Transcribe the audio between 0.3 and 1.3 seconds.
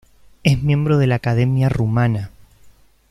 Es miembro de la